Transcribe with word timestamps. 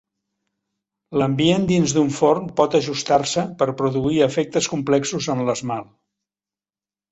L'ambient 1.21 1.67
dins 1.71 1.93
d'un 1.97 2.09
forn 2.15 2.47
pot 2.61 2.79
ajustar-se 2.81 3.45
per 3.61 3.69
produir 3.83 4.17
efectes 4.31 4.73
complexos 4.75 5.31
en 5.37 5.47
l'esmalt. 5.51 5.95